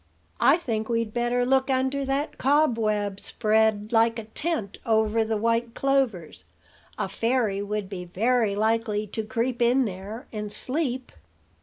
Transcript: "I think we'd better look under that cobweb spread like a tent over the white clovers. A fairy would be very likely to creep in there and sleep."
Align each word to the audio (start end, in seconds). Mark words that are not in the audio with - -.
"I 0.39 0.57
think 0.57 0.89
we'd 0.89 1.13
better 1.13 1.45
look 1.45 1.69
under 1.69 2.03
that 2.05 2.39
cobweb 2.39 3.19
spread 3.19 3.91
like 3.93 4.17
a 4.17 4.23
tent 4.23 4.79
over 4.83 5.23
the 5.23 5.37
white 5.37 5.75
clovers. 5.75 6.43
A 6.97 7.07
fairy 7.07 7.61
would 7.61 7.87
be 7.87 8.05
very 8.05 8.55
likely 8.55 9.05
to 9.05 9.23
creep 9.23 9.61
in 9.61 9.85
there 9.85 10.25
and 10.33 10.51
sleep." 10.51 11.11